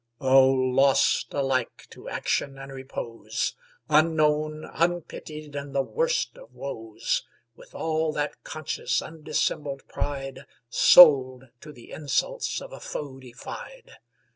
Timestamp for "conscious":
8.43-8.99